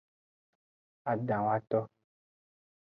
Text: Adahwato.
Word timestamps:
Adahwato. 1.11 1.79